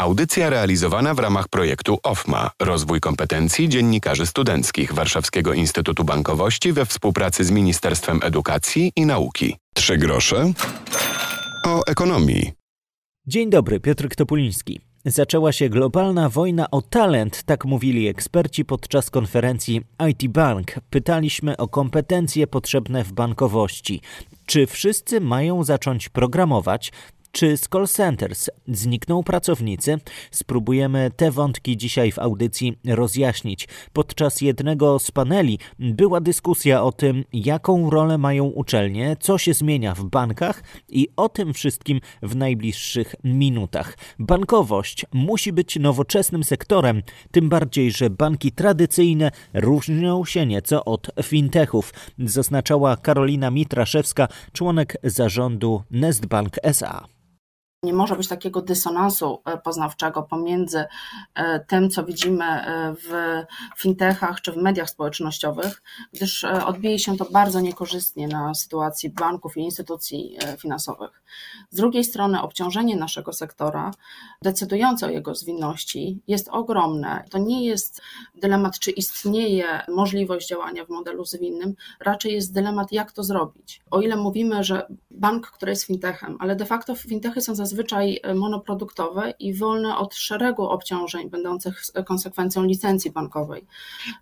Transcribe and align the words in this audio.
Audycja 0.00 0.50
realizowana 0.50 1.14
w 1.14 1.18
ramach 1.18 1.48
projektu 1.48 1.98
OFMA 2.02 2.50
Rozwój 2.62 3.00
kompetencji 3.00 3.68
dziennikarzy 3.68 4.26
studenckich 4.26 4.92
Warszawskiego 4.92 5.54
Instytutu 5.54 6.04
Bankowości 6.04 6.72
we 6.72 6.86
współpracy 6.86 7.44
z 7.44 7.50
Ministerstwem 7.50 8.20
Edukacji 8.22 8.92
i 8.96 9.06
Nauki. 9.06 9.56
Trzy 9.74 9.98
grosze 9.98 10.52
o 11.66 11.86
ekonomii. 11.86 12.52
Dzień 13.26 13.50
dobry, 13.50 13.80
Piotr 13.80 14.08
Topuliński. 14.16 14.80
Zaczęła 15.04 15.52
się 15.52 15.68
globalna 15.68 16.28
wojna 16.28 16.70
o 16.70 16.82
talent, 16.82 17.42
tak 17.42 17.64
mówili 17.64 18.08
eksperci 18.08 18.64
podczas 18.64 19.10
konferencji 19.10 19.80
IT 20.10 20.28
Bank. 20.28 20.66
Pytaliśmy 20.90 21.56
o 21.56 21.68
kompetencje 21.68 22.46
potrzebne 22.46 23.04
w 23.04 23.12
bankowości. 23.12 24.00
Czy 24.46 24.66
wszyscy 24.66 25.20
mają 25.20 25.64
zacząć 25.64 26.08
programować? 26.08 26.92
Czy 27.38 27.56
z 27.56 27.68
call 27.72 27.88
centers 27.88 28.50
znikną 28.68 29.22
pracownicy? 29.22 29.98
Spróbujemy 30.30 31.10
te 31.16 31.30
wątki 31.30 31.76
dzisiaj 31.76 32.12
w 32.12 32.18
audycji 32.18 32.78
rozjaśnić. 32.86 33.68
Podczas 33.92 34.40
jednego 34.40 34.98
z 34.98 35.10
paneli 35.10 35.58
była 35.78 36.20
dyskusja 36.20 36.82
o 36.82 36.92
tym, 36.92 37.24
jaką 37.32 37.90
rolę 37.90 38.18
mają 38.18 38.44
uczelnie, 38.44 39.16
co 39.20 39.38
się 39.38 39.54
zmienia 39.54 39.94
w 39.94 40.04
bankach 40.04 40.62
i 40.88 41.08
o 41.16 41.28
tym 41.28 41.54
wszystkim 41.54 42.00
w 42.22 42.36
najbliższych 42.36 43.14
minutach. 43.24 43.98
Bankowość 44.18 45.06
musi 45.12 45.52
być 45.52 45.76
nowoczesnym 45.76 46.44
sektorem, 46.44 47.02
tym 47.30 47.48
bardziej, 47.48 47.92
że 47.92 48.10
banki 48.10 48.52
tradycyjne 48.52 49.30
różnią 49.54 50.24
się 50.24 50.46
nieco 50.46 50.84
od 50.84 51.10
fintechów, 51.22 51.94
zaznaczała 52.18 52.96
Karolina 52.96 53.50
Mitraszewska, 53.50 54.28
członek 54.52 54.96
zarządu 55.02 55.82
Nestbank 55.90 56.56
SA. 56.62 57.18
Nie 57.82 57.92
może 57.92 58.16
być 58.16 58.28
takiego 58.28 58.62
dysonansu 58.62 59.42
e, 59.44 59.58
poznawczego 59.58 60.22
pomiędzy 60.22 60.84
e, 61.34 61.60
tym, 61.60 61.90
co 61.90 62.04
widzimy 62.04 62.44
e, 62.44 62.94
w 62.94 63.12
fintechach 63.76 64.40
czy 64.40 64.52
w 64.52 64.56
mediach 64.56 64.90
społecznościowych, 64.90 65.82
gdyż 66.12 66.44
odbije 66.44 66.98
się 66.98 67.16
to 67.16 67.24
bardzo 67.24 67.60
niekorzystnie 67.60 68.28
na 68.28 68.54
sytuacji 68.54 69.10
banków 69.10 69.56
i 69.56 69.60
instytucji 69.60 70.36
finansowych. 70.58 71.22
Z 71.70 71.76
drugiej 71.76 72.04
strony, 72.04 72.42
obciążenie 72.42 72.96
naszego 72.96 73.32
sektora, 73.32 73.90
decydujące 74.42 75.06
o 75.06 75.10
jego 75.10 75.34
zwinności, 75.34 76.22
jest 76.28 76.48
ogromne. 76.48 77.24
To 77.30 77.38
nie 77.38 77.66
jest 77.66 78.02
dylemat, 78.34 78.78
czy 78.78 78.90
istnieje 78.90 79.82
możliwość 79.88 80.48
działania 80.48 80.84
w 80.84 80.88
modelu 80.88 81.24
zwinnym, 81.24 81.74
raczej 82.00 82.32
jest 82.32 82.54
dylemat, 82.54 82.92
jak 82.92 83.12
to 83.12 83.22
zrobić. 83.22 83.80
O 83.90 84.00
ile 84.00 84.16
mówimy, 84.16 84.64
że 84.64 84.86
bank, 85.10 85.50
który 85.50 85.72
jest 85.72 85.84
fintechem, 85.84 86.36
ale 86.40 86.56
de 86.56 86.66
facto 86.66 86.94
fintechy 86.94 87.40
są 87.40 87.54
zazwyczaj 87.54 87.67
monoproduktowe 88.34 89.34
i 89.38 89.54
wolne 89.54 89.98
od 89.98 90.14
szeregu 90.14 90.62
obciążeń 90.62 91.30
będących 91.30 91.82
konsekwencją 92.06 92.64
licencji 92.64 93.10
bankowej. 93.10 93.66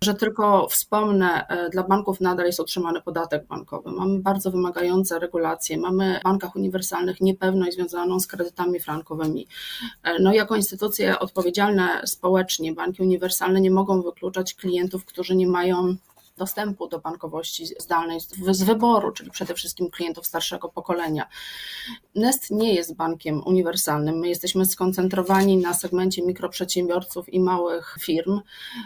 Że 0.03 0.13
tylko 0.13 0.67
wspomnę, 0.67 1.47
e, 1.47 1.69
dla 1.69 1.83
banków 1.83 2.21
nadal 2.21 2.45
jest 2.45 2.59
utrzymany 2.59 3.01
podatek 3.01 3.45
bankowy. 3.45 3.91
Mamy 3.91 4.19
bardzo 4.19 4.51
wymagające 4.51 5.19
regulacje, 5.19 5.77
mamy 5.77 6.19
w 6.19 6.23
bankach 6.23 6.55
uniwersalnych 6.55 7.21
niepewność 7.21 7.73
związaną 7.73 8.19
z 8.19 8.27
kredytami 8.27 8.79
frankowymi. 8.79 9.47
E, 10.03 10.19
no, 10.19 10.33
jako 10.33 10.55
instytucje 10.55 11.19
odpowiedzialne 11.19 12.01
społecznie, 12.05 12.73
banki 12.73 13.01
uniwersalne 13.01 13.61
nie 13.61 13.71
mogą 13.71 14.01
wykluczać 14.01 14.53
klientów, 14.53 15.05
którzy 15.05 15.35
nie 15.35 15.47
mają 15.47 15.95
dostępu 16.37 16.87
do 16.87 16.99
bankowości 16.99 17.65
zdalnej 17.65 18.19
z 18.51 18.63
wyboru, 18.63 19.11
czyli 19.11 19.31
przede 19.31 19.53
wszystkim 19.53 19.89
klientów 19.89 20.27
starszego 20.27 20.69
pokolenia. 20.69 21.27
Nest 22.15 22.51
nie 22.51 22.73
jest 22.73 22.95
bankiem 22.95 23.41
uniwersalnym. 23.45 24.19
My 24.19 24.27
jesteśmy 24.27 24.65
skoncentrowani 24.65 25.57
na 25.57 25.73
segmencie 25.73 26.21
mikroprzedsiębiorców 26.21 27.33
i 27.33 27.39
małych 27.39 27.97
firm. 28.01 28.41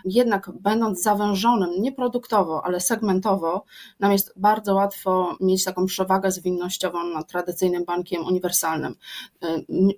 Jednak 0.05 0.51
będąc 0.51 1.01
zawężonym 1.01 1.81
nie 1.81 1.91
produktowo, 1.91 2.65
ale 2.65 2.79
segmentowo, 2.79 3.65
nam 3.99 4.11
jest 4.11 4.33
bardzo 4.35 4.75
łatwo 4.75 5.37
mieć 5.39 5.63
taką 5.63 5.85
przewagę 5.85 6.31
zwinnościową 6.31 7.03
nad 7.03 7.27
tradycyjnym 7.27 7.85
bankiem 7.85 8.25
uniwersalnym. 8.25 8.95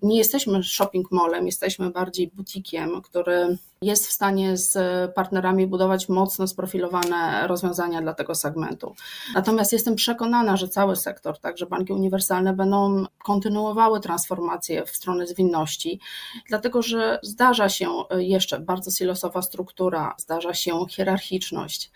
Nie 0.01 0.17
jesteśmy 0.17 0.63
shopping 0.63 1.11
mallem, 1.11 1.45
jesteśmy 1.45 1.89
bardziej 1.89 2.27
butikiem, 2.27 3.01
który 3.01 3.57
jest 3.81 4.07
w 4.07 4.11
stanie 4.11 4.57
z 4.57 4.75
partnerami 5.13 5.67
budować 5.67 6.09
mocno 6.09 6.47
sprofilowane 6.47 7.42
rozwiązania 7.47 8.01
dla 8.01 8.13
tego 8.13 8.35
segmentu. 8.35 8.95
Natomiast 9.35 9.73
jestem 9.73 9.95
przekonana, 9.95 10.57
że 10.57 10.67
cały 10.67 10.95
sektor, 10.95 11.39
także 11.39 11.65
banki 11.65 11.93
uniwersalne, 11.93 12.53
będą 12.53 13.05
kontynuowały 13.23 13.99
transformację 13.99 14.85
w 14.85 14.89
stronę 14.89 15.27
zwinności, 15.27 15.99
dlatego 16.49 16.81
że 16.81 17.19
zdarza 17.23 17.69
się 17.69 17.89
jeszcze 18.17 18.59
bardzo 18.59 18.91
silosowa 18.91 19.41
struktura, 19.41 20.15
zdarza 20.17 20.53
się 20.53 20.85
hierarchiczność, 20.89 21.91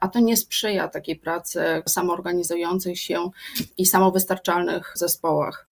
a 0.00 0.08
to 0.08 0.20
nie 0.20 0.36
sprzyja 0.36 0.88
takiej 0.88 1.16
pracy 1.16 1.60
samoorganizujących 1.86 3.00
się 3.00 3.30
i 3.78 3.86
samowystarczalnych 3.86 4.92
zespołach. 4.94 5.68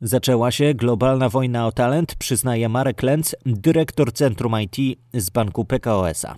Zaczęła 0.00 0.50
się 0.50 0.74
globalna 0.74 1.28
wojna 1.28 1.66
o 1.66 1.72
talent, 1.72 2.14
przyznaje 2.14 2.68
Marek 2.68 3.02
Lenz, 3.02 3.36
dyrektor 3.46 4.12
Centrum 4.12 4.52
IT 4.60 4.98
z 5.14 5.30
banku 5.30 5.64
PKO 5.64 6.10
SA. 6.10 6.36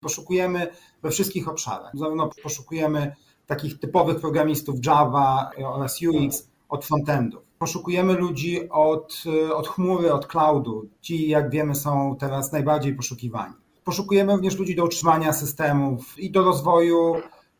Poszukujemy 0.00 0.68
we 1.02 1.10
wszystkich 1.10 1.48
obszarach. 1.48 1.90
Zarówno 1.94 2.30
poszukujemy 2.42 3.14
takich 3.46 3.80
typowych 3.80 4.20
programistów 4.20 4.86
Java 4.86 5.50
oraz 5.64 5.98
UX 6.02 6.48
od 6.68 6.84
frontendów. 6.84 7.42
Poszukujemy 7.58 8.12
ludzi 8.12 8.68
od, 8.70 9.24
od 9.54 9.68
chmury, 9.68 10.12
od 10.12 10.26
cloudu. 10.26 10.88
Ci, 11.00 11.28
jak 11.28 11.50
wiemy, 11.50 11.74
są 11.74 12.16
teraz 12.18 12.52
najbardziej 12.52 12.94
poszukiwani. 12.94 13.54
Poszukujemy 13.84 14.32
również 14.32 14.58
ludzi 14.58 14.76
do 14.76 14.84
utrzymania 14.84 15.32
systemów 15.32 16.18
i 16.18 16.30
do 16.30 16.44
rozwoju 16.44 17.14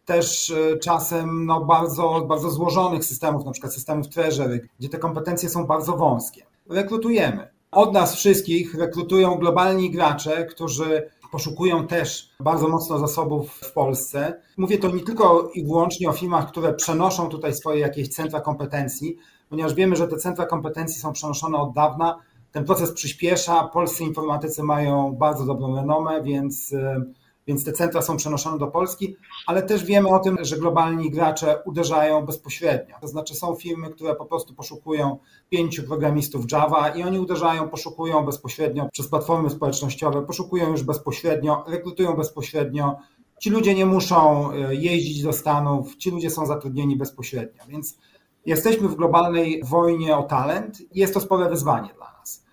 też 0.04 0.50
e, 0.50 0.78
czasem 0.78 1.46
no, 1.46 1.64
bardzo, 1.64 2.24
bardzo 2.28 2.50
złożonych 2.50 3.04
systemów, 3.04 3.44
na 3.44 3.52
przykład 3.52 3.74
systemów 3.74 4.08
treasury, 4.08 4.68
gdzie 4.78 4.88
te 4.88 4.98
kompetencje 4.98 5.48
są 5.48 5.66
bardzo 5.66 5.96
wąskie. 5.96 6.46
Rekrutujemy. 6.70 7.48
Od 7.70 7.92
nas 7.92 8.14
wszystkich 8.14 8.74
rekrutują 8.74 9.34
globalni 9.34 9.90
gracze, 9.90 10.44
którzy 10.44 11.10
poszukują 11.30 11.86
też 11.86 12.30
bardzo 12.40 12.68
mocno 12.68 12.98
zasobów 12.98 13.50
w 13.50 13.72
Polsce. 13.72 14.40
Mówię 14.56 14.78
to 14.78 14.90
nie 14.90 15.02
tylko 15.02 15.50
i 15.54 15.64
wyłącznie 15.64 16.08
o 16.08 16.12
firmach, 16.12 16.48
które 16.48 16.74
przenoszą 16.74 17.28
tutaj 17.28 17.54
swoje 17.54 17.80
jakieś 17.80 18.08
centra 18.08 18.40
kompetencji, 18.40 19.16
ponieważ 19.48 19.74
wiemy, 19.74 19.96
że 19.96 20.08
te 20.08 20.16
centra 20.16 20.46
kompetencji 20.46 21.00
są 21.00 21.12
przenoszone 21.12 21.58
od 21.58 21.72
dawna. 21.72 22.18
Ten 22.52 22.64
proces 22.64 22.92
przyspiesza. 22.92 23.68
Polscy 23.72 24.04
informatycy 24.04 24.62
mają 24.62 25.12
bardzo 25.12 25.46
dobrą 25.46 25.76
renomę, 25.76 26.22
więc 26.22 26.72
e, 26.72 27.04
więc 27.46 27.64
te 27.64 27.72
centra 27.72 28.02
są 28.02 28.16
przenoszone 28.16 28.58
do 28.58 28.66
Polski, 28.66 29.16
ale 29.46 29.62
też 29.62 29.84
wiemy 29.84 30.08
o 30.08 30.18
tym, 30.18 30.38
że 30.40 30.56
globalni 30.56 31.10
gracze 31.10 31.62
uderzają 31.64 32.26
bezpośrednio. 32.26 32.96
To 33.00 33.08
znaczy 33.08 33.34
są 33.34 33.54
firmy, 33.54 33.90
które 33.90 34.14
po 34.14 34.26
prostu 34.26 34.54
poszukują 34.54 35.18
pięciu 35.48 35.82
programistów 35.82 36.52
Java 36.52 36.88
i 36.88 37.02
oni 37.02 37.20
uderzają, 37.20 37.68
poszukują 37.68 38.24
bezpośrednio 38.24 38.88
przez 38.92 39.08
platformy 39.08 39.50
społecznościowe, 39.50 40.22
poszukują 40.22 40.70
już 40.70 40.82
bezpośrednio, 40.82 41.64
rekrutują 41.68 42.12
bezpośrednio. 42.12 42.96
Ci 43.42 43.50
ludzie 43.50 43.74
nie 43.74 43.86
muszą 43.86 44.52
e, 44.52 44.74
jeździć 44.74 45.22
do 45.22 45.32
Stanów, 45.32 45.96
ci 45.96 46.10
ludzie 46.10 46.30
są 46.30 46.46
zatrudnieni 46.46 46.96
bezpośrednio, 46.96 47.62
więc 47.68 47.98
jesteśmy 48.46 48.88
w 48.88 48.94
globalnej 48.94 49.62
wojnie 49.64 50.16
o 50.16 50.22
talent 50.22 50.80
i 50.80 51.00
jest 51.00 51.14
to 51.14 51.20
spore 51.20 51.48
wyzwanie 51.48 51.94
dla 51.94 52.12
nas. 52.18 52.45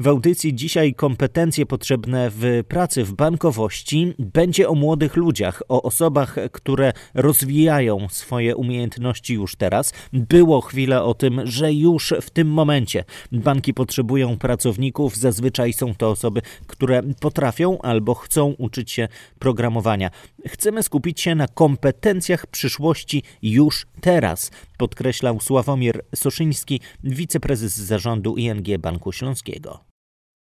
W 0.00 0.08
audycji 0.08 0.54
dzisiaj 0.54 0.94
kompetencje 0.94 1.66
potrzebne 1.66 2.30
w 2.30 2.62
pracy 2.68 3.04
w 3.04 3.12
bankowości 3.12 4.14
będzie 4.18 4.68
o 4.68 4.74
młodych 4.74 5.16
ludziach, 5.16 5.62
o 5.68 5.82
osobach, 5.82 6.36
które 6.52 6.92
rozwijają 7.14 8.06
swoje 8.10 8.56
umiejętności 8.56 9.34
już 9.34 9.56
teraz. 9.56 9.92
Było 10.12 10.60
chwilę 10.60 11.02
o 11.02 11.14
tym, 11.14 11.40
że 11.44 11.72
już 11.72 12.14
w 12.22 12.30
tym 12.30 12.48
momencie 12.48 13.04
banki 13.32 13.74
potrzebują 13.74 14.38
pracowników. 14.38 15.16
Zazwyczaj 15.16 15.72
są 15.72 15.94
to 15.94 16.10
osoby, 16.10 16.42
które 16.66 17.02
potrafią 17.20 17.78
albo 17.78 18.14
chcą 18.14 18.54
uczyć 18.58 18.90
się 18.90 19.08
programowania. 19.38 20.10
Chcemy 20.46 20.82
skupić 20.82 21.20
się 21.20 21.34
na 21.34 21.48
kompetencjach 21.48 22.46
przyszłości 22.46 23.22
już 23.42 23.86
teraz, 24.00 24.50
podkreślał 24.76 25.40
Sławomir 25.40 26.04
Soszyński, 26.14 26.80
wiceprezes 27.04 27.76
zarządu 27.76 28.36
ING 28.36 28.78
Banku 28.78 29.12
Śląskiego. 29.12 29.87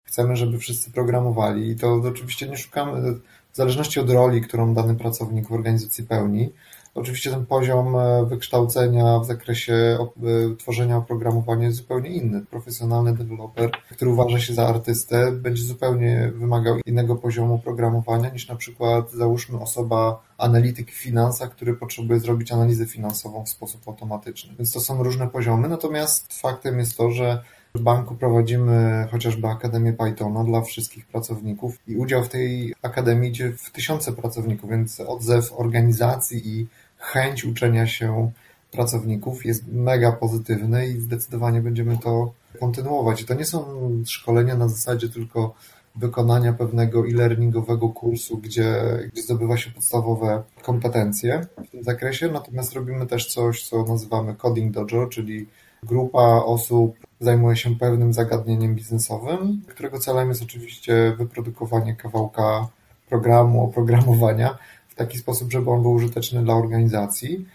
Chcemy, 0.08 0.36
żeby 0.36 0.58
wszyscy 0.60 0.92
programowali 0.92 1.70
i 1.70 1.76
to 1.76 1.94
oczywiście 1.94 2.48
nie 2.48 2.58
szukamy, 2.58 3.14
w 3.54 3.58
zależności 3.58 4.00
od 4.00 4.10
roli, 4.10 4.42
którą 4.42 4.74
dany 4.74 4.96
pracownik 4.96 5.48
w 5.48 5.52
organizacji 5.52 6.04
pełni, 6.04 6.50
Oczywiście 6.98 7.32
ten 7.32 7.46
poziom 7.46 7.96
e, 7.96 8.26
wykształcenia 8.26 9.20
w 9.20 9.26
zakresie 9.26 9.74
e, 9.74 10.56
tworzenia 10.56 10.98
oprogramowania 10.98 11.66
jest 11.66 11.78
zupełnie 11.78 12.10
inny. 12.10 12.46
Profesjonalny 12.46 13.14
deweloper, 13.14 13.72
który 13.92 14.12
uważa 14.12 14.40
się 14.40 14.54
za 14.54 14.68
artystę, 14.68 15.32
będzie 15.32 15.64
zupełnie 15.64 16.32
wymagał 16.36 16.78
innego 16.86 17.16
poziomu 17.16 17.60
programowania 17.60 18.30
niż 18.30 18.48
na 18.48 18.56
przykład 18.56 19.12
załóżmy 19.12 19.60
osoba 19.60 20.24
analityk 20.38 20.92
w 20.92 21.02
finansach, 21.02 21.52
który 21.52 21.74
potrzebuje 21.74 22.20
zrobić 22.20 22.52
analizę 22.52 22.86
finansową 22.86 23.46
w 23.46 23.50
sposób 23.50 23.88
automatyczny. 23.88 24.56
Więc 24.58 24.72
to 24.72 24.80
są 24.80 25.04
różne 25.04 25.28
poziomy, 25.28 25.70
natomiast 25.70 26.40
faktem 26.40 26.80
jest 26.80 26.98
to, 26.98 27.12
że 27.12 27.44
W 27.78 27.82
banku 27.82 28.16
prowadzimy 28.16 29.08
chociażby 29.12 29.48
Akademię 29.48 29.94
Pythona 29.94 30.44
dla 30.44 30.62
wszystkich 30.62 31.06
pracowników 31.06 31.78
i 31.88 31.96
udział 31.96 32.24
w 32.24 32.30
tej 32.30 32.74
akademii 32.82 33.30
idzie 33.30 33.52
w 33.52 33.72
tysiące 33.72 34.14
pracowników, 34.14 34.70
więc 34.70 35.00
odzew 35.00 35.54
organizacji 35.54 36.48
i 36.48 36.68
chęć 36.98 37.46
uczenia 37.46 37.88
się 37.88 38.32
pracowników 38.72 39.46
jest 39.46 39.68
mega 39.68 40.12
pozytywny 40.12 40.88
i 40.88 41.02
zdecydowanie 41.02 41.62
będziemy 41.62 41.98
to 41.98 42.34
kontynuować. 42.60 43.26
To 43.26 43.34
nie 43.34 43.46
są 43.46 43.92
szkolenia 44.06 44.56
na 44.56 44.68
zasadzie 44.68 45.10
tylko 45.10 45.54
wykonania 45.96 46.54
pewnego 46.54 47.08
e-learningowego 47.08 47.90
kursu, 47.90 48.38
gdzie, 48.38 48.74
gdzie 49.14 49.22
zdobywa 49.22 49.58
się 49.58 49.72
podstawowe 49.72 50.44
kompetencje 50.64 51.46
w 51.68 51.72
tym 51.72 51.84
zakresie, 51.84 52.28
natomiast 52.28 52.74
robimy 52.74 53.08
też 53.08 53.34
coś, 53.34 53.70
co 53.70 53.84
nazywamy 53.84 54.36
Coding 54.36 54.72
Dojo, 54.74 55.08
czyli 55.08 55.46
grupa 55.84 56.44
osób 56.46 56.96
zajmuje 57.20 57.56
się 57.56 57.76
pewnym 57.76 58.14
zagadnieniem 58.14 58.76
biznesowym, 58.76 59.62
którego 59.68 60.00
celem 60.00 60.30
jest 60.30 60.42
oczywiście 60.42 61.16
wyprodukowanie 61.18 61.96
kawałka 61.96 62.68
programu, 63.10 63.64
oprogramowania 63.64 64.58
w 64.88 64.96
taki 64.96 65.18
sposób, 65.18 65.52
żeby 65.52 65.72
on 65.72 65.82
był 65.82 65.92
użyteczny 65.92 66.44
dla 66.44 66.54
organizacji 66.56 67.46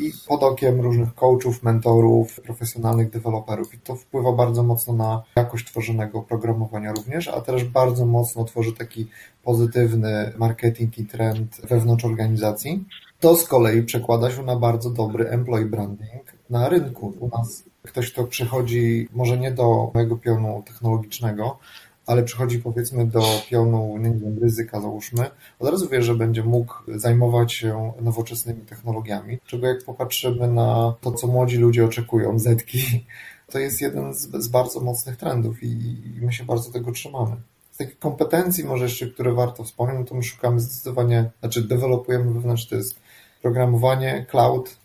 i 0.00 0.12
pod 0.28 0.42
okiem 0.42 0.80
różnych 0.80 1.14
coachów, 1.14 1.62
mentorów, 1.62 2.40
profesjonalnych 2.40 3.10
deweloperów. 3.10 3.74
I 3.74 3.78
to 3.78 3.94
wpływa 3.94 4.32
bardzo 4.32 4.62
mocno 4.62 4.94
na 4.94 5.22
jakość 5.36 5.66
tworzonego 5.66 6.18
oprogramowania 6.18 6.92
również, 6.92 7.28
a 7.28 7.40
też 7.40 7.64
bardzo 7.64 8.06
mocno 8.06 8.44
tworzy 8.44 8.72
taki 8.72 9.06
pozytywny 9.44 10.32
marketing 10.38 10.98
i 10.98 11.06
trend 11.06 11.60
wewnątrz 11.68 12.04
organizacji. 12.04 12.84
To 13.20 13.36
z 13.36 13.44
kolei 13.44 13.82
przekłada 13.82 14.30
się 14.30 14.42
na 14.42 14.56
bardzo 14.56 14.90
dobry 14.90 15.28
employee 15.28 15.66
branding 15.66 16.22
na 16.50 16.68
rynku. 16.68 17.12
U 17.20 17.28
nas 17.28 17.62
ktoś, 17.82 18.12
kto 18.12 18.24
przychodzi 18.24 19.08
może 19.12 19.38
nie 19.38 19.50
do 19.50 19.90
mojego 19.94 20.16
pionu 20.16 20.62
technologicznego, 20.66 21.58
ale 22.10 22.22
przychodzi 22.22 22.58
powiedzmy 22.58 23.06
do 23.06 23.22
pionu 23.50 23.96
nie 23.98 24.10
wiem, 24.10 24.38
ryzyka 24.42 24.80
załóżmy, 24.80 25.30
od 25.58 25.68
razu 25.68 25.88
wie, 25.88 26.02
że 26.02 26.14
będzie 26.14 26.42
mógł 26.42 26.74
zajmować 26.88 27.52
się 27.52 27.92
nowoczesnymi 28.00 28.60
technologiami, 28.60 29.38
czego 29.46 29.66
jak 29.66 29.84
popatrzymy 29.84 30.48
na 30.48 30.94
to, 31.00 31.12
co 31.12 31.26
młodzi 31.26 31.56
ludzie 31.56 31.84
oczekują, 31.84 32.38
zetki, 32.38 33.06
to 33.52 33.58
jest 33.58 33.80
jeden 33.80 34.14
z, 34.14 34.44
z 34.44 34.48
bardzo 34.48 34.80
mocnych 34.80 35.16
trendów 35.16 35.62
i, 35.62 35.66
i 36.16 36.20
my 36.20 36.32
się 36.32 36.44
bardzo 36.44 36.70
tego 36.70 36.92
trzymamy. 36.92 37.36
Z 37.72 37.76
takich 37.76 37.98
kompetencji 37.98 38.64
może 38.64 38.84
jeszcze, 38.84 39.06
które 39.06 39.32
warto 39.32 39.64
wspomnieć, 39.64 39.98
no 39.98 40.04
to 40.04 40.14
my 40.14 40.22
szukamy 40.22 40.60
zdecydowanie, 40.60 41.30
znaczy 41.40 41.62
dewelopujemy 41.62 42.34
wewnątrz, 42.34 42.68
to 42.68 42.76
jest 42.76 43.00
programowanie, 43.42 44.26
cloud, 44.30 44.76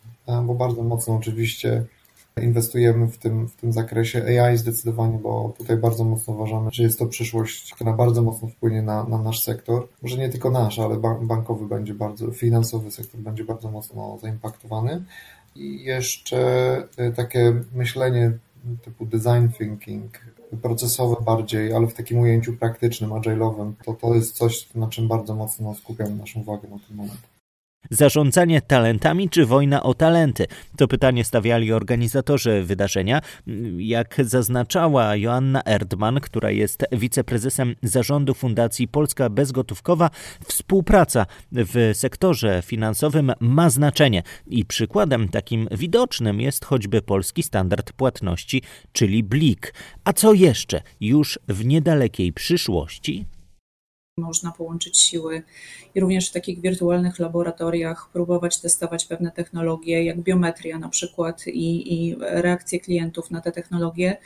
bo 0.43 0.55
bardzo 0.55 0.83
mocno 0.83 1.15
oczywiście 1.15 1.85
Inwestujemy 2.41 3.07
w 3.07 3.17
tym, 3.17 3.47
w 3.47 3.55
tym 3.55 3.73
zakresie 3.73 4.41
AI 4.41 4.57
zdecydowanie, 4.57 5.17
bo 5.17 5.53
tutaj 5.57 5.77
bardzo 5.77 6.03
mocno 6.03 6.33
uważamy, 6.33 6.69
że 6.73 6.83
jest 6.83 6.99
to 6.99 7.05
przyszłość, 7.05 7.73
która 7.73 7.93
bardzo 7.93 8.21
mocno 8.21 8.47
wpłynie 8.47 8.81
na, 8.81 9.03
na 9.03 9.17
nasz 9.17 9.43
sektor. 9.43 9.87
Może 10.01 10.17
nie 10.17 10.29
tylko 10.29 10.51
nasz, 10.51 10.79
ale 10.79 10.97
bankowy 11.21 11.67
będzie 11.67 11.93
bardzo, 11.93 12.31
finansowy 12.31 12.91
sektor 12.91 13.21
będzie 13.21 13.43
bardzo 13.43 13.71
mocno 13.71 14.17
zaimpaktowany. 14.21 15.03
I 15.55 15.83
jeszcze 15.83 16.77
y, 16.99 17.11
takie 17.11 17.53
myślenie 17.73 18.31
typu 18.83 19.05
design 19.05 19.47
thinking, 19.57 20.19
procesowe 20.61 21.15
bardziej, 21.25 21.73
ale 21.73 21.87
w 21.87 21.93
takim 21.93 22.19
ujęciu 22.19 22.53
praktycznym, 22.53 23.09
agile'owym, 23.09 23.73
to 23.85 23.93
to 23.93 24.15
jest 24.15 24.35
coś, 24.35 24.75
na 24.75 24.87
czym 24.87 25.07
bardzo 25.07 25.35
mocno 25.35 25.75
skupiamy 25.75 26.15
naszą 26.15 26.39
uwagę 26.39 26.67
na 26.69 26.79
ten 26.87 26.97
moment. 26.97 27.34
Zarządzanie 27.89 28.61
talentami 28.61 29.29
czy 29.29 29.45
wojna 29.45 29.83
o 29.83 29.93
talenty? 29.93 30.45
To 30.77 30.87
pytanie 30.87 31.23
stawiali 31.23 31.73
organizatorzy 31.73 32.63
wydarzenia. 32.63 33.21
Jak 33.77 34.15
zaznaczała 34.23 35.15
Joanna 35.15 35.63
Erdman, 35.63 36.19
która 36.19 36.51
jest 36.51 36.85
wiceprezesem 36.91 37.75
zarządu 37.83 38.33
Fundacji 38.33 38.87
Polska 38.87 39.29
Bezgotówkowa, 39.29 40.09
współpraca 40.47 41.25
w 41.51 41.91
sektorze 41.93 42.61
finansowym 42.65 43.31
ma 43.39 43.69
znaczenie 43.69 44.23
i 44.47 44.65
przykładem 44.65 45.29
takim 45.29 45.67
widocznym 45.71 46.41
jest 46.41 46.65
choćby 46.65 47.01
polski 47.01 47.43
standard 47.43 47.93
płatności, 47.93 48.61
czyli 48.93 49.23
BLIK. 49.23 49.73
A 50.03 50.13
co 50.13 50.33
jeszcze 50.33 50.81
już 51.01 51.39
w 51.47 51.65
niedalekiej 51.65 52.33
przyszłości? 52.33 53.25
Można 54.17 54.51
połączyć 54.51 54.97
siły 54.97 55.43
i 55.95 55.99
również 55.99 56.29
w 56.29 56.33
takich 56.33 56.61
wirtualnych 56.61 57.19
laboratoriach 57.19 58.09
próbować 58.13 58.61
testować 58.61 59.05
pewne 59.05 59.31
technologie, 59.31 60.03
jak 60.03 60.21
biometria 60.21 60.79
na 60.79 60.89
przykład 60.89 61.47
i, 61.47 61.93
i 61.93 62.15
reakcje 62.19 62.79
klientów 62.79 63.31
na 63.31 63.41
te 63.41 63.51
technologie, 63.51 64.17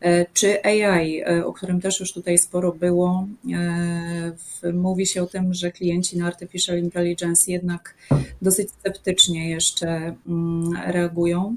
e, 0.00 0.26
czy 0.32 0.64
AI, 0.64 1.20
e, 1.20 1.46
o 1.46 1.52
którym 1.52 1.80
też 1.80 2.00
już 2.00 2.12
tutaj 2.12 2.38
sporo 2.38 2.72
było. 2.72 3.28
E, 3.52 4.72
mówi 4.72 5.06
się 5.06 5.22
o 5.22 5.26
tym, 5.26 5.54
że 5.54 5.72
klienci 5.72 6.18
na 6.18 6.26
artificial 6.26 6.78
intelligence 6.78 7.52
jednak 7.52 7.94
dosyć 8.42 8.70
sceptycznie 8.70 9.50
jeszcze 9.50 10.16
mm, 10.26 10.72
reagują. 10.86 11.56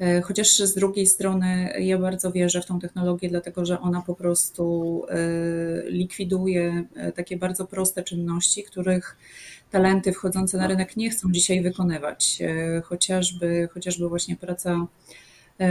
E, 0.00 0.20
chociaż 0.20 0.58
z 0.58 0.74
drugiej 0.74 1.06
strony 1.06 1.72
ja 1.78 1.98
bardzo 1.98 2.32
wierzę 2.32 2.62
w 2.62 2.66
tą 2.66 2.80
technologię, 2.80 3.28
dlatego 3.28 3.66
że 3.66 3.80
ona 3.80 4.02
po 4.02 4.14
prostu 4.14 5.02
e, 5.08 5.16
likwiduje 5.90 6.84
e, 6.94 7.12
takie 7.12 7.36
bardzo 7.36 7.66
proste 7.66 8.02
czynności, 8.02 8.62
których 8.62 9.16
talenty 9.70 10.12
wchodzące 10.12 10.58
na 10.58 10.66
rynek 10.66 10.96
nie 10.96 11.10
chcą 11.10 11.32
dzisiaj 11.32 11.62
wykonywać. 11.62 12.38
Chociażby, 12.84 13.68
chociażby 13.72 14.08
właśnie 14.08 14.36
praca 14.36 14.86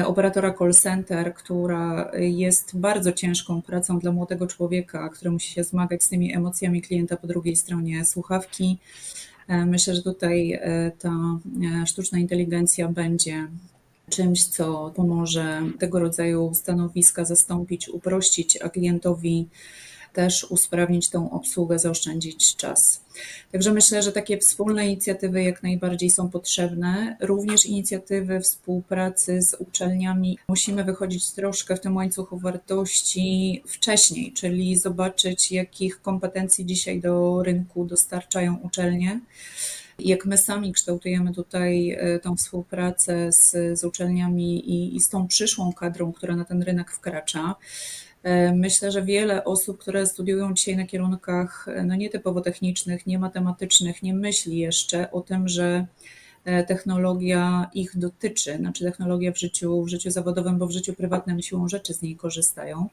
operatora 0.05 0.53
call 0.53 0.73
center, 0.73 1.33
która 1.33 2.11
jest 2.19 2.77
bardzo 2.77 3.11
ciężką 3.11 3.61
pracą 3.61 3.99
dla 3.99 4.11
młodego 4.11 4.47
człowieka, 4.47 5.09
który 5.09 5.31
musi 5.31 5.53
się 5.53 5.63
zmagać 5.63 6.03
z 6.03 6.09
tymi 6.09 6.35
emocjami 6.35 6.81
klienta 6.81 7.17
po 7.17 7.27
drugiej 7.27 7.55
stronie 7.55 8.05
słuchawki. 8.05 8.77
Myślę, 9.47 9.95
że 9.95 10.01
tutaj 10.01 10.59
ta 10.99 11.11
sztuczna 11.85 12.19
inteligencja 12.19 12.87
będzie 12.87 13.47
czymś, 14.09 14.45
co 14.45 14.91
pomoże 14.95 15.61
tego 15.79 15.99
rodzaju 15.99 16.51
stanowiska 16.53 17.25
zastąpić, 17.25 17.89
uprościć, 17.89 18.57
a 18.61 18.69
klientowi 18.69 19.47
też 20.13 20.43
usprawnić 20.43 21.09
tą 21.09 21.31
obsługę, 21.31 21.79
zaoszczędzić 21.79 22.55
czas. 22.55 23.01
Także 23.51 23.73
myślę, 23.73 24.01
że 24.01 24.11
takie 24.11 24.37
wspólne 24.37 24.87
inicjatywy 24.87 25.43
jak 25.43 25.63
najbardziej 25.63 26.09
są 26.09 26.29
potrzebne. 26.29 27.17
Również 27.19 27.65
inicjatywy 27.65 28.39
współpracy 28.39 29.41
z 29.41 29.55
uczelniami. 29.59 30.37
Musimy 30.47 30.83
wychodzić 30.83 31.31
troszkę 31.31 31.75
w 31.75 31.79
tym 31.79 31.95
łańcuchu 31.95 32.37
wartości 32.37 33.63
wcześniej, 33.67 34.33
czyli 34.33 34.77
zobaczyć, 34.77 35.51
jakich 35.51 36.01
kompetencji 36.01 36.65
dzisiaj 36.65 36.99
do 36.99 37.43
rynku 37.43 37.85
dostarczają 37.85 38.57
uczelnie 38.63 39.19
jak 39.99 40.25
my 40.25 40.37
sami 40.37 40.73
kształtujemy 40.73 41.33
tutaj 41.33 41.91
e, 41.91 42.19
tą 42.19 42.35
współpracę 42.35 43.31
z, 43.31 43.79
z 43.79 43.83
uczelniami 43.83 44.69
i, 44.69 44.95
i 44.95 44.99
z 44.99 45.09
tą 45.09 45.27
przyszłą 45.27 45.73
kadrą, 45.73 46.13
która 46.13 46.35
na 46.35 46.45
ten 46.45 46.63
rynek 46.63 46.91
wkracza. 46.91 47.55
E, 48.23 48.53
myślę, 48.53 48.91
że 48.91 49.01
wiele 49.01 49.43
osób, 49.43 49.77
które 49.77 50.05
studiują 50.05 50.53
dzisiaj 50.53 50.77
na 50.77 50.85
kierunkach 50.85 51.67
e, 51.67 51.83
no 51.83 51.95
nietypowo 51.95 52.41
technicznych, 52.41 53.07
nie 53.07 53.19
matematycznych, 53.19 54.03
nie 54.03 54.13
myśli 54.13 54.57
jeszcze 54.57 55.11
o 55.11 55.21
tym, 55.21 55.47
że 55.47 55.85
technologia 56.67 57.69
ich 57.73 57.97
dotyczy, 57.97 58.57
znaczy 58.57 58.83
technologia 58.83 59.31
w 59.31 59.39
życiu, 59.39 59.83
w 59.83 59.89
życiu 59.89 60.11
zawodowym, 60.11 60.57
bo 60.57 60.67
w 60.67 60.71
życiu 60.71 60.93
prywatnym 60.93 61.41
siłą 61.41 61.67
rzeczy 61.67 61.93
z 61.93 62.01
niej 62.01 62.15
korzystają. 62.15 62.89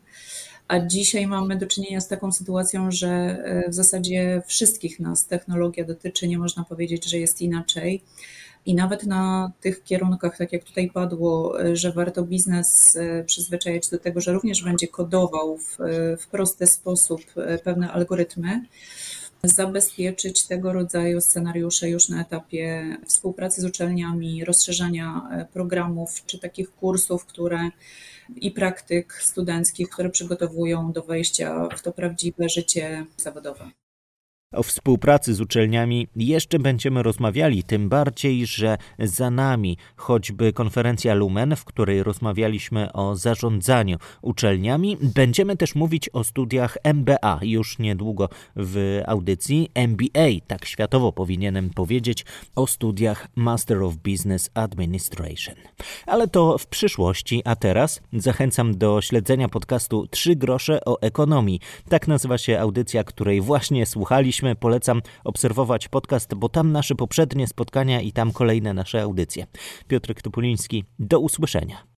A 0.69 0.81
dzisiaj 0.81 1.27
mamy 1.27 1.57
do 1.57 1.67
czynienia 1.67 2.01
z 2.01 2.09
taką 2.09 2.33
sytuacją, 2.33 2.91
że 2.91 3.09
e, 3.09 3.71
w 3.71 3.75
zasadzie 3.75 4.43
wszystkich 4.47 5.01
nas 5.01 5.27
technologia 5.27 5.85
dotyczy, 5.85 6.29
nie 6.29 6.39
można 6.39 6.65
powiedzieć, 6.65 7.05
że 7.05 7.19
jest 7.19 7.41
inaczej. 7.41 8.03
I 8.67 8.75
nawet 8.75 9.07
na 9.07 9.53
tych 9.61 9.85
kierunkach, 9.85 10.37
tak 10.39 10.53
jak 10.53 10.65
tutaj 10.65 10.91
padło, 10.91 11.63
e, 11.65 11.77
że 11.77 11.93
warto 11.93 12.23
biznes 12.23 12.97
e, 12.97 13.25
przyzwyczajać 13.25 13.89
do 13.89 13.99
tego, 13.99 14.21
że 14.21 14.33
również 14.33 14.63
będzie 14.63 14.89
kodował 14.89 15.59
w, 15.59 15.79
w 16.19 16.27
prosty 16.27 16.67
sposób 16.67 17.21
pewne 17.65 17.93
algorytmy, 17.93 18.65
zabezpieczyć 19.49 20.47
tego 20.47 20.73
rodzaju 20.73 21.21
scenariusze 21.21 21.89
już 21.89 22.09
na 22.09 22.23
etapie 22.23 22.97
współpracy 23.07 23.61
z 23.61 23.65
uczelniami, 23.65 24.45
rozszerzania 24.45 25.29
programów 25.53 26.27
czy 26.27 26.39
takich 26.39 26.75
kursów, 26.75 27.27
które 27.27 27.71
i 28.37 28.51
praktyk 28.51 29.13
studenckich, 29.13 29.89
które 29.89 30.11
przygotowują 30.11 30.93
do 30.93 31.03
wejścia 31.03 31.69
w 31.77 31.83
to 31.83 31.93
prawdziwe 31.93 32.49
życie 32.49 33.07
zawodowe. 33.17 33.71
O 34.55 34.63
współpracy 34.63 35.35
z 35.35 35.41
uczelniami 35.41 36.09
jeszcze 36.17 36.59
będziemy 36.59 37.03
rozmawiali, 37.03 37.63
tym 37.63 37.89
bardziej, 37.89 38.47
że 38.47 38.79
za 38.99 39.31
nami 39.31 39.77
choćby 39.97 40.53
konferencja 40.53 41.15
Lumen, 41.15 41.57
w 41.57 41.65
której 41.65 42.03
rozmawialiśmy 42.03 42.93
o 42.93 43.17
zarządzaniu 43.17 43.97
uczelniami. 44.23 44.97
Będziemy 45.15 45.57
też 45.57 45.75
mówić 45.75 46.09
o 46.09 46.25
studiach 46.25 46.79
MBA 46.85 47.39
już 47.43 47.79
niedługo 47.79 48.29
w 48.57 49.01
audycji 49.07 49.71
MBA, 49.75 50.29
tak 50.47 50.65
światowo 50.65 51.13
powinienem 51.13 51.71
powiedzieć, 51.71 52.25
o 52.57 52.67
studiach 52.67 53.29
Master 53.37 53.83
of 53.83 53.97
Business 53.97 54.51
Administration. 54.55 55.55
Ale 56.07 56.29
to 56.29 56.59
w 56.59 56.67
przyszłości, 56.67 57.43
a 57.45 57.57
teraz 57.57 58.01
zachęcam 58.13 58.79
do 58.79 59.01
śledzenia 59.01 59.49
podcastu 59.49 60.07
Trzy 60.07 60.37
grosze 60.37 60.85
o 60.85 61.01
ekonomii. 61.01 61.61
Tak 61.89 62.09
nazywa 62.09 62.39
się 62.39 62.61
audycja, 62.61 63.05
której 63.05 63.41
właśnie 63.41 63.87
słuchaliśmy 63.87 64.36
Polecam 64.61 65.03
obserwować 65.25 65.89
podcast, 65.89 66.35
bo 66.35 66.49
tam 66.49 66.73
nasze 66.73 66.95
poprzednie 66.95 67.47
spotkania 67.47 68.01
i 68.01 68.13
tam 68.13 68.33
kolejne 68.33 68.75
nasze 68.75 69.03
audycje. 69.03 69.47
Piotr 69.89 70.15
Topuliński, 70.23 70.85
do 70.99 71.21
usłyszenia. 71.21 71.97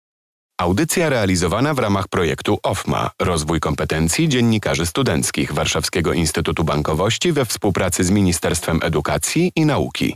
Audycja 0.60 1.10
realizowana 1.10 1.74
w 1.74 1.79
ramach 1.79 2.08
projektu 2.08 2.58
OFMA 2.63 3.12
Rozwój 3.22 3.60
kompetencji 3.60 4.29
dziennikarzy 4.29 4.86
studenckich 4.86 5.53
Warszawskiego 5.53 6.13
Instytutu 6.13 6.63
Bankowości 6.63 7.32
we 7.32 7.46
współpracy 7.46 8.03
z 8.03 8.10
Ministerstwem 8.10 8.79
Edukacji 8.84 9.51
i 9.56 9.65
Nauki. 9.65 10.15